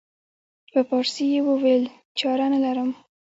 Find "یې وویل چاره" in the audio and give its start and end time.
1.33-2.45